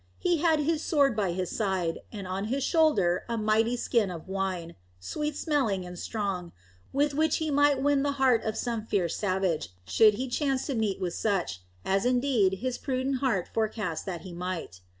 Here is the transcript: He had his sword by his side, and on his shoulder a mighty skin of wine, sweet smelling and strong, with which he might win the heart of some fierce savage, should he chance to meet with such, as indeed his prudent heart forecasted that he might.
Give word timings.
He 0.17 0.37
had 0.39 0.59
his 0.61 0.81
sword 0.81 1.15
by 1.15 1.31
his 1.31 1.55
side, 1.55 1.99
and 2.11 2.27
on 2.27 2.45
his 2.45 2.63
shoulder 2.63 3.23
a 3.29 3.37
mighty 3.37 3.77
skin 3.77 4.09
of 4.09 4.27
wine, 4.27 4.73
sweet 4.99 5.35
smelling 5.35 5.85
and 5.85 5.99
strong, 5.99 6.53
with 6.91 7.13
which 7.13 7.37
he 7.37 7.51
might 7.51 7.83
win 7.83 8.01
the 8.01 8.13
heart 8.13 8.41
of 8.43 8.57
some 8.57 8.83
fierce 8.83 9.15
savage, 9.15 9.69
should 9.85 10.15
he 10.15 10.27
chance 10.27 10.65
to 10.65 10.73
meet 10.73 10.99
with 10.99 11.13
such, 11.13 11.61
as 11.85 12.03
indeed 12.03 12.61
his 12.65 12.79
prudent 12.79 13.17
heart 13.19 13.47
forecasted 13.53 14.07
that 14.11 14.21
he 14.21 14.33
might. 14.33 14.81